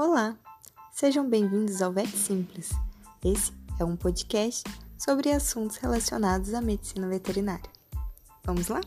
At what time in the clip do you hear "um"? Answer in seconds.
3.84-3.96